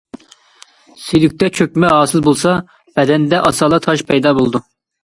[1.01, 2.57] سۈيدۈكتە چۆكمە ھاسىل بولسا،
[2.99, 4.67] بەدەندە ئاسانلا تاش پەيدا بولىدۇ.